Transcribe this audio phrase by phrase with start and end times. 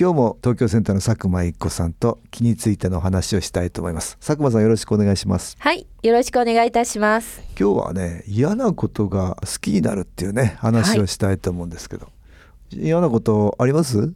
[0.00, 4.16] 今日も東京センターの佐久間一子さんと気についての話をしたいと思います。
[4.18, 5.56] 佐久間さんよろしくお願いします。
[5.58, 7.42] はいよろしくお願いいたします。
[7.58, 12.12] 今日はね嫌なことが好きになるっていうね話をしたいと思うんですけど、はい。
[12.70, 14.12] 嫌なことあります？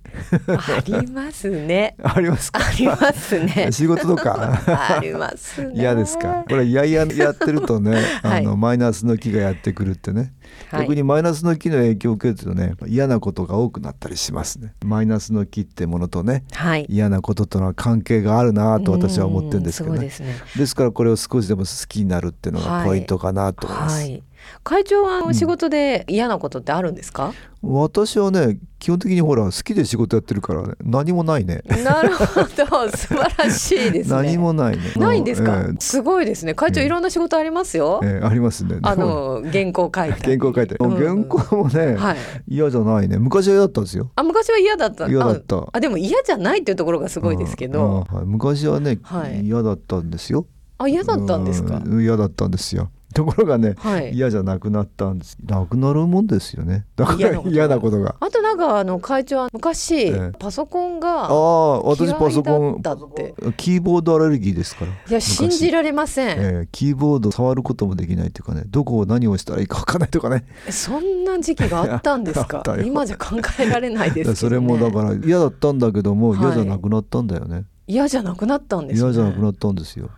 [0.46, 1.96] ありますね。
[2.04, 2.60] ありますか？
[2.64, 3.70] ありますね。
[3.72, 4.60] 仕事とか？
[4.66, 5.72] ありますね。
[5.74, 6.44] 嫌ですか？
[6.48, 10.30] これいやいややってるとね、 はい、あのマイナスの気がやってくるってね、はい、
[10.72, 14.74] 逆にマイナスの気の影響を受けるとね嫌なことが多くなったりしますね。
[14.84, 20.00] マイナスの気ってものとね、はい、嫌なこととのは関係があるなと私は思ってるんですけどね。
[20.00, 20.34] ですね。
[20.56, 24.22] ですからこれを少しでも好きになるっていうのがポイントかなと思います、はい。
[24.64, 31.62] 会長は仕事で嫌なことってあるんですか、うん、私はね基本的にほら好きで仕事やってるから、ね、何もないね。
[31.84, 34.16] なるほど素晴らしいですね。
[34.26, 34.82] 何もないね。
[34.96, 36.54] ないんですか、えー、すごいですね。
[36.54, 38.78] 会長、いろんな仕事ありますよ、えー、ありますね。
[38.82, 42.16] あの原稿書いて原稿書いて、うん、原稿もね、はい、
[42.48, 43.18] 嫌じゃないね。
[43.18, 44.10] 昔は嫌だったんですよ。
[44.16, 45.06] あ昔は嫌だった。
[45.06, 45.64] 嫌だった。
[45.72, 50.46] あでも嫌じゃないっていうところがすごいですけど、はい、昔はね、はい、嫌だったんですよ。
[50.78, 51.80] あ嫌だったんですか？
[51.86, 55.36] 嫌だったんですよところがね、はい、嫌じゃなくなったんです。
[55.44, 56.86] なくなるもんですよね。
[56.96, 58.16] だから嫌なことが。
[58.20, 63.34] あとなんかあの会長は昔、ええ、パソコンがああ私パソコンだって。
[63.56, 64.92] キーボードアレルギーですから。
[64.92, 70.44] いや信じられません、えー、キーボード触ることもできないっていうかねどこを何をしたらいいか分かんないとかね。
[70.70, 72.62] そんな時期があったんですか？
[72.84, 80.10] 今じゃ考えられないです、ね、それもだから嫌だったんだけども嫌じゃなくなったんだよね、はい、嫌じゃなくなったんです、ね、嫌じゃなくなったんですよ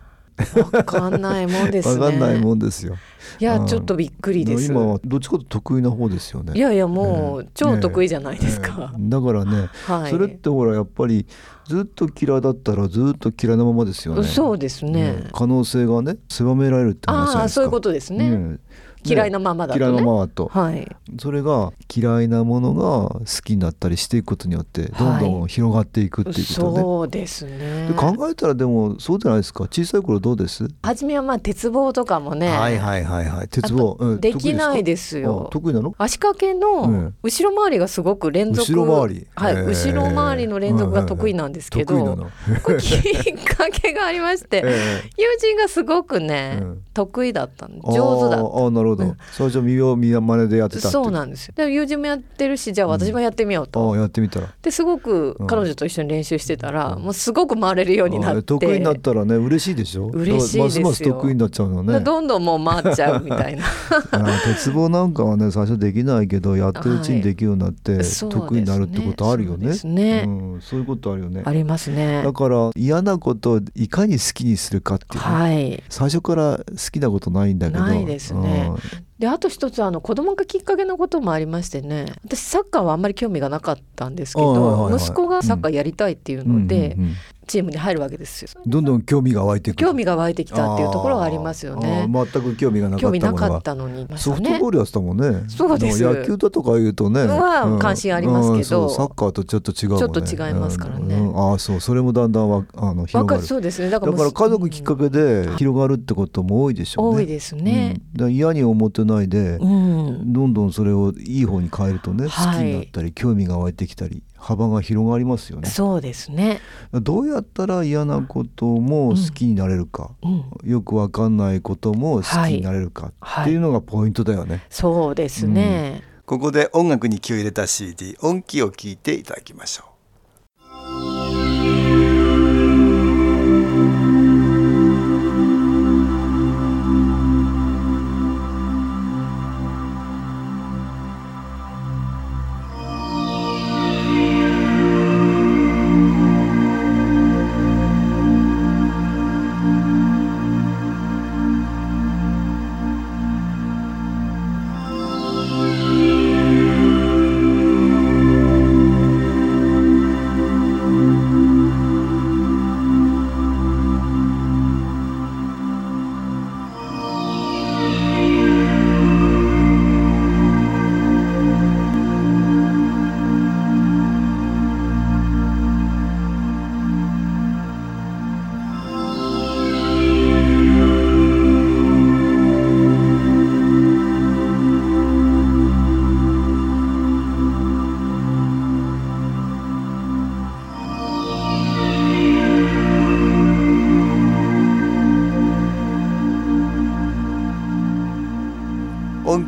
[0.71, 2.01] わかんないもんですね。
[2.01, 2.95] わかんないもんですよ。
[3.39, 4.71] いや、ちょっとびっくりです。
[4.71, 6.53] 今はどっちかと得意な方ですよね。
[6.55, 8.93] いやいやもう、超得意じゃないですか。
[8.97, 9.69] だからね、
[10.09, 11.25] それってほらやっぱり
[11.67, 14.23] ずっと嫌いだったらずっと嫌いなままですよね。
[14.23, 15.29] そうですね。
[15.33, 17.43] 可能性がね狭められるって話ですか。
[17.43, 18.57] あそういうことですね。
[19.05, 20.87] 嫌いなままだと、ね、嫌いなままと、はい、
[21.19, 27.87] それが嫌いなものが好きになったりしていくことによってどんどん広がっていくっていうことで、はい、そうですね。
[27.87, 29.65] で考えたらでもそうじゃないですか。
[29.65, 30.67] 小さい頃どうです？
[30.81, 32.47] 初めはまあ鉄棒とかもね。
[32.49, 33.47] はいはいはいはい。
[33.47, 35.49] 鉄棒、うん、できないですよ。
[35.51, 35.93] 得意なの？
[35.97, 39.27] 足掛けの後ろ回りがすごく連続後ろ回り。
[39.35, 39.65] はい。
[39.65, 42.29] 後ろ回りの連続が得意なんですけど、
[42.63, 44.63] これきっかけがありまして、
[45.17, 48.65] 友人がすごくね、得意だった上手だった。
[48.65, 48.94] あなるほど、
[49.31, 51.53] 最初見よう見まねでやってたそうなんですよ。
[51.55, 54.47] で友人もやってるしじゃあ私もやってみようと、うん、やってみたら。
[54.61, 58.43] ですごく彼女と一緒に練習してたら、うん、もうすごく回れるようになって。
[58.43, 60.07] 得意になったらね嬉しいでしょ？
[60.07, 61.99] 嬉しいですますます得意になっちゃうのね。
[61.99, 63.65] どんどんもう回っちゃうみたいな。
[64.45, 69.73] 鉄棒なんかはね最初できないけどやってるうちにできるようになって、はい、得意になるってことあるよね。
[69.73, 71.41] そうね、うん、そういうことあるよね。
[71.45, 72.21] ありますね。
[72.23, 77.83] だから嫌なことをいかに好きにするかっていう、ね、はい、最初から好きなことないんだけど。
[77.83, 78.71] ないですね、
[79.19, 82.05] であと一つあの子供がきっかけのこともありましてね。
[82.25, 86.97] 私サッカーはあんまり興味がなかったんですけど、息子がサッカーやりたいっていうので、
[87.45, 88.49] チームに入るわけですよ。
[88.65, 92.09] どんどん興味が湧いて興味が湧いてきたっていうところがありますよね。
[92.11, 92.97] 全く興味がな
[93.33, 95.43] かったのに、ね、ソフトボールやってたもんね。
[95.47, 96.03] そうです。
[96.03, 97.25] 野球だとか言うとね。
[97.25, 101.31] は関心ありますけど、サッカーとちょっと違う、ね、ちょっと違いますからね。
[101.35, 103.43] ああそうそれもだんだんわあの広がる。
[103.43, 103.89] そうですね。
[103.89, 107.17] だからだから家族きっかけで広がるってことも多いでしょうね。
[107.17, 108.01] 多いですね。
[108.15, 114.23] だ嫌に思ってないで、どんどんそれをいい方に変えるとね、好きになったり興味が湧いてきたり。
[114.45, 115.67] 幅が広がりますよね。
[115.67, 116.61] そうですね。
[116.93, 123.11] どうやったら嫌なことも好きになれるか、うんうん、よくわかんないことも好きになれるか
[123.41, 124.49] っていうのがポイントだよね。
[124.49, 129.94] はいはい、そうですね、うん、ここで音楽に気を入れた CD 音気を聞いていただきましょう。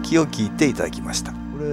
[0.01, 1.67] きを聞いていただきましたこれ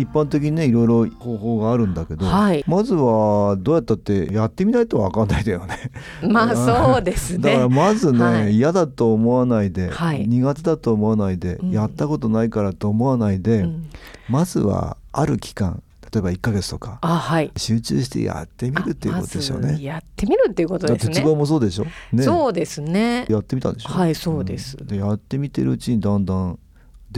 [0.00, 5.76] 一般的にねいろいろ方法があるんだけど、はい、まずはどうやったってやってみないと分かんないだよね
[6.22, 13.90] まあそうですねだからまずね、はい、嫌だと思わないで、はい、苦手だと思わないで、うん、やったことないからと思わないで、うん、
[14.28, 19.72] まずはある期間例えば1か月とかあ、はい、集中してやってみるっていうことでしょうね。
[19.72, 21.14] ま、やってみるっていうことですね。
[21.16, 21.84] 鉄棒もそうでしょ？
[22.12, 23.26] ね、そうですね。
[23.28, 23.90] やってみたんでしょ？
[23.90, 24.78] はい、そうです。
[24.80, 26.58] うん、でやってみてるうちにだんだん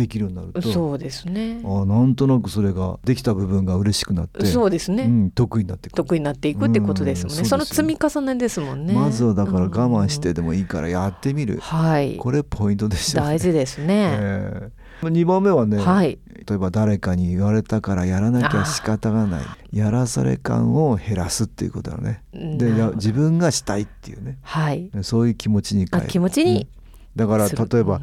[0.00, 1.60] できるようになるとそうですね。
[1.62, 8.94] あなんとなくそれができた部分が嬉しくなってそうですね、うん、得意になっていく得意になっていくってことですもんね、うん、その積み重ねですもんね。
[8.94, 13.28] まずはだから我慢してでもいいからやってみる、はい、これポイントですよね。
[13.28, 13.86] 大事ですね、
[14.16, 19.42] えー、2番目はね、はい、例えば誰かに言われたからやらなきゃ仕方がない。
[19.72, 22.22] やらされ感を減らすっていうことだね。
[22.32, 26.08] で自分がしたいっていうね、はい、そういう気持ちに変える。
[26.08, 26.66] 気持ちに、
[27.14, 28.00] だから例えば、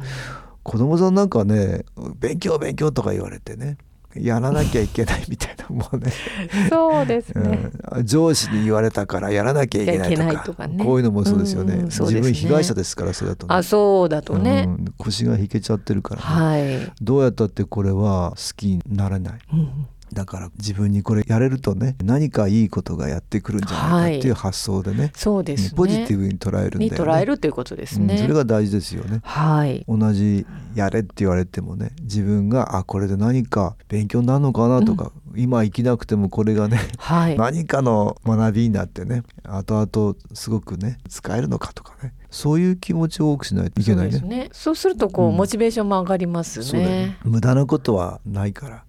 [0.68, 1.86] 子供さんなんかね
[2.20, 3.78] 勉強勉強とか言われてね
[4.14, 6.12] やらなきゃいけないみたいなもうね。
[6.68, 26.96] そうですね、うん、上司に言われたからやらなきゃいけないとか、ね、こういうのもそうですよね、ね、自分被害者ですからそれだと、ね、あそうだとね、うん、腰が引けちゃってるから、ね、はい、どうやったってこれは好きにならない、うんだから自分にこれやれるとね何かいいことがやってくるんじゃないかっていう発想でね、はい、そうです、ね、ポジティブに捉えるんだよね。
[26.96, 29.20] 捉えるということですね、うん、それが大事ですよね。
[29.24, 44.18] はい、同じやれって言われてもね自分があこれで何か勉強になるのかなとか、うん、今生きなくてもこれがね、はい、何かの学びになってね後々すごくね使えるのかとかねそういう気持ちを多くしないといけないね。
[44.18, 46.78] そうねそうするとこう、うん、モチベーションも上がりますね。
[46.80, 48.84] ね無駄なことはないから。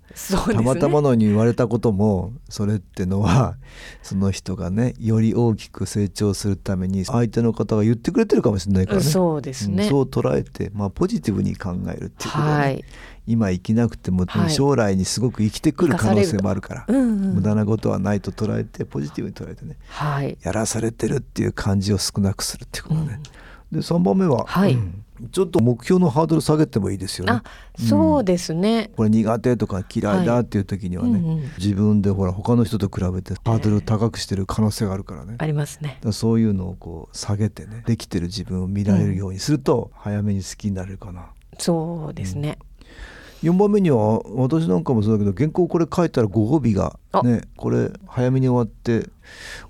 [0.47, 3.55] ね、たまたまのに言われたこともそれってのは
[4.01, 9.03] その人がねより大きく成長するために相手の方が言ってくれてるかもしれないからね。
[9.03, 12.83] そうですね、うん、そう捉えて、まあ、ポジティブに考えるっていうことで、ね、はい、
[13.27, 23.19] 今生きなくても、将来にすごく生きてくる可能性もあるから、うんうん、無駄なことはないと捉えてポジティブに捉えてね、はい、やらされてるっていう感じを少なくするっていうことね。
[23.71, 27.41] うん、で3番目は、はい、うんちょっと目標のハードル下げてもいいですよね。
[27.77, 35.35] そうですね、うん、これ苦手とか嫌いだっていう時にはね、はいうんうん、自分でほら他の人と比べてハードル高くしてる可能性があるからね。
[35.37, 35.99] ありますね。
[36.11, 41.27] そういうのをこう下げてねできてる自分を見られるようにすると、早めに好きになれるかな。
[41.57, 42.57] そうですね。
[43.43, 49.09] 4番目には私なんかもそうだけど原稿これ書いたらご褒美がねこれ早めに終わって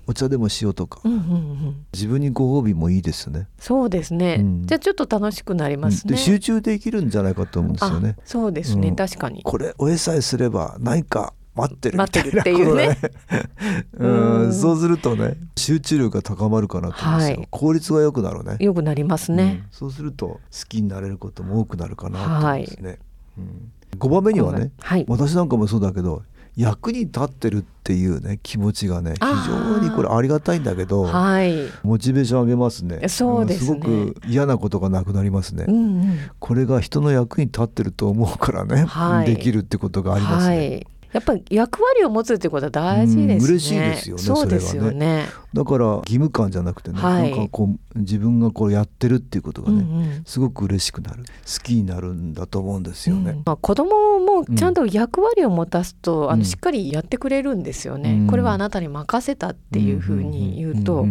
[0.06, 3.48] お茶でもしようとか、うんうんうん、自分にご褒美もいいですね。
[3.58, 8.16] そうですね、うん、じゃあちょっと楽しくなりますね、で集中できるんじゃないかと思うんですよね。
[8.24, 9.42] そうですね、うん、確かに。
[9.42, 12.98] これおえさえすれば何か待ってる待ってるっていうね。
[13.98, 14.52] うん。
[14.52, 18.56] そうするとね集中力が高まるかなと思うんですよ、はい、効率が良くなるね。
[18.58, 22.98] 良くなりますね、そうすると好きになれることも多くなるかなと思うんですね、はい
[23.38, 26.22] うん、5番目にはね、はい、私なんかもそうだけど
[26.56, 33.08] 役に立ってるっていうね気持ちがね非常にこれありがたいんだけど、はい、モチベーション上げますね。
[33.08, 40.56] そうです、ね、すごく嫌なことがなくなりますね、うんうん、これが人の役に立ってると思うからね、はい、できるってことがありますね。
[40.56, 43.54] はいやっぱり役割を持つってことは大事ですね。
[43.54, 44.22] 嬉しいですよね。
[44.22, 44.92] そうですよね。
[44.92, 53.32] ねだから義務感じゃなくてね、はい、なんかこう自分がこうやってるっていうことがね、うんうん、すごく嬉しくなる、好きになるんだと思うんですよね。
[53.32, 58.12] うん、まあ子供もちゃんと役割を持たすと、うん、あのしっかりやってくれるんですよね。
[58.12, 61.06] うん、これはあなたに任せたっていうふうに言うと、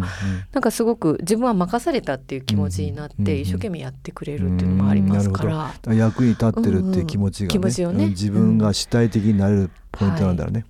[0.54, 5.94] なんかすごく自分は任されたっていう気持ちになって一生懸命やってくれるっていうのもありますから。
[5.94, 7.98] 役に立ってるっていう気持ちがね、うんうん。
[7.98, 8.08] ね。
[8.10, 10.60] 自分が主体的になれるポイントなんだろうね。
[10.62, 10.70] はい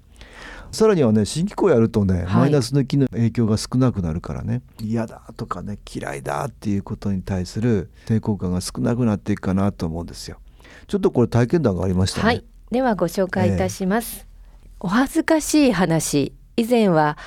[0.72, 4.62] さらにはね新機構やるとね、マイナスの気の影響が少なくなるからね。
[4.80, 10.40] 嫌だとかね嫌いだっていうことに対する抵抗感が少なくなっていくかなと思うんですよ
[10.88, 16.34] ちょっとこれ体験談がありましたね、はい、ではご紹介いたします、えー、お恥ずかしい話。
[16.58, 17.18] 以前は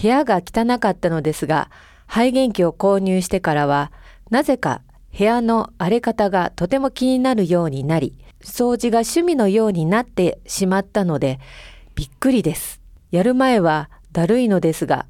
[0.00, 1.70] 部屋が汚かったのですが
[2.06, 3.90] 肺元器を購入してからは
[4.30, 4.82] なぜか
[5.16, 11.40] 部屋の荒れ方がとても気になるようになり掃除が趣味のようになってしまったので
[11.94, 12.80] びっくりです。
[13.10, 15.06] やる前はだるいのですが、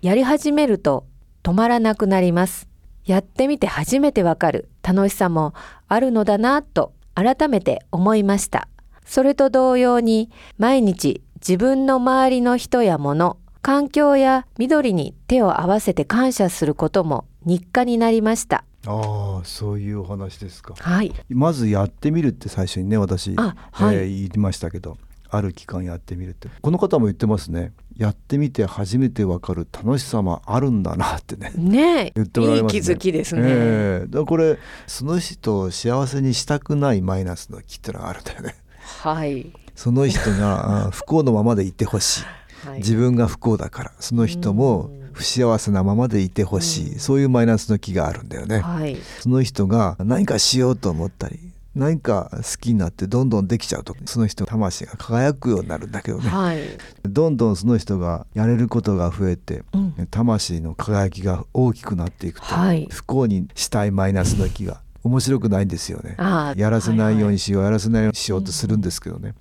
[0.00, 1.06] やり始めると
[1.42, 2.68] 止まらなくなります。
[3.04, 5.54] やってみて初めてわかる楽しさも
[5.88, 8.68] あるのだなと改めて思いました。
[9.04, 18.64] それと同様に毎日自分の周りの人や物、環境や緑に手を合わせて感謝することも日課になりました。
[18.86, 20.74] ああそういうお話ですか。
[20.76, 21.12] はい。
[21.28, 24.98] まずやってみるって最初にね私、はい、えー、言いましたけど
[25.34, 26.48] ある期間やってみるって。
[26.60, 27.72] この方も言ってますね。
[27.96, 31.52] やってみて初めてわかる楽しさもあるんだなってね。
[31.56, 32.78] ね 言ってもらいますね。
[32.78, 38.56] いい気づきですね、えー、だこれその人を幸せにしたくないマイナスの気ってのがあるんだよね。
[38.78, 42.20] はい、その人が不幸のままでいてほし
[42.64, 43.92] い、はい、自分が不幸だから。
[44.00, 56.58] その人も不幸せなままでいてほしい、そういうマイナスの気があるんだよね、はい、その人が何かしようと思ったり何か好きになってどんどんできちゃうとその人魂が輝くようになるんだけどね、はい、
[57.02, 66.16] どんどんその人がやれることが増えて、うん、魂の輝きが大きくなっていくと、はい、不幸にしたいマイナスの気が面白くないんですよね。
[66.56, 69.34] やらせないようにしよう、はいはい、やらせないようにしようとするんですけどね、うん、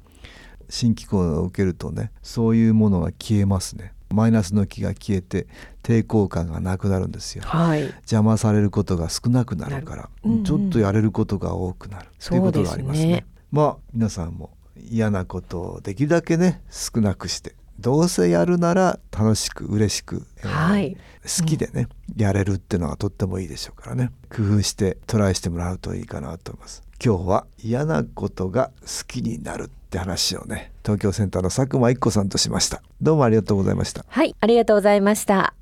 [0.70, 5.48] 新機構を受けるとねそういうものが消えますねマイナスの気が消えて
[5.84, 12.08] 抵抗感がなくなるんですよ、はい、邪魔されることが少なくなるから、うんうん、ちょっとやれることが多くなる。
[12.24, 14.52] ということがありますね、ね、まあ皆さんも
[14.90, 24.12] 嫌なことをできるだけね少なくしてどうせやるなら楽しく嬉しく、えー、はい、好きでね、うん、やれるっていうのがとってもいいでしょうからね。
[24.30, 26.84] 工夫してトライしてもらうといいかなと思います。
[27.04, 32.82] 今日は嫌なことが好きになるって話をね東京センターの佐久間一子さんとしました。
[33.02, 34.06] どうもありがとうございました。
[34.08, 35.54] はいありがとうございました。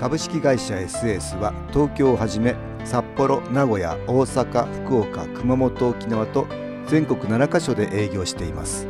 [0.00, 6.46] 株式会社 SS は東京をはじめ札幌名古屋大阪福岡熊本沖縄と
[6.86, 8.86] 全国7カ所で営業しています。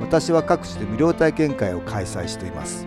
[0.00, 2.86] 私は各地で無料体験会を開催しています。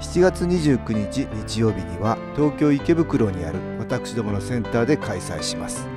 [0.00, 5.88] 7月29日日曜日には東京池袋にある私どものセンターで開催します。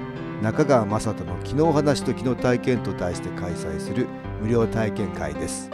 [0.41, 4.07] 中川雅人の「昨日話と昨日体験」と題して開催する
[4.41, 5.69] 無料体験会です。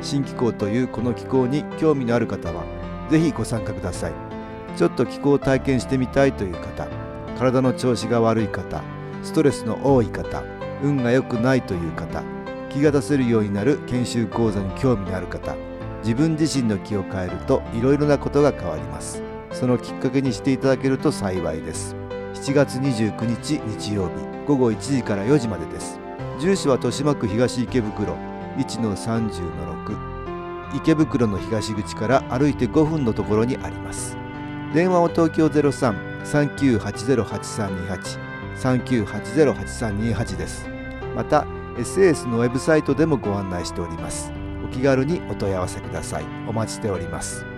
[0.00, 2.64] 新気候というこの気候に興味のある方は
[3.10, 4.12] 是非ご参加ください。
[4.76, 6.88] ちょっと気候を体験してみたいという方
[7.38, 8.80] 体の調子が悪い方
[9.22, 10.42] ストレスの多い方
[10.82, 12.22] 運が良くないという方
[12.70, 15.54] 気が出せるようになる研修講座に興味のある方
[16.02, 19.27] 自分自身の気を変えるといろいろなことが変わります。
[19.58, 21.96] そのきっかけにしていただけると幸いです。
[22.34, 24.12] 7月29日日曜日
[24.46, 25.98] 午後1時から4時までです。
[26.38, 28.14] 住所は豊島区東池袋
[28.56, 34.16] 1-30-6池袋の東口から歩いて5分のところにあります。
[34.72, 38.16] 電話は東京03-3980-8328
[38.62, 40.68] 3980-8328です。
[41.16, 41.44] また
[41.76, 44.30] SS のウェブサイトでもご案内しております。
[44.64, 46.24] お気軽にお問い合わせください。
[46.46, 47.57] お待ちしております。